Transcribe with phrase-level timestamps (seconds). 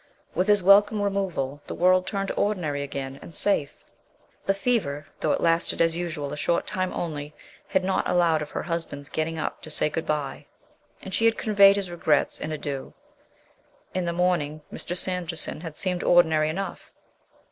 [0.33, 3.83] With his welcome removal, the world turned ordinary again and safe.
[4.47, 7.35] The fever, though it lasted as usual a short time only,
[7.67, 10.47] had not allowed of her husband's getting up to say good bye,
[11.03, 12.95] and she had conveyed his regrets and adieux.
[13.93, 14.97] In the morning Mr.
[14.97, 16.91] Sanderson had seemed ordinary enough.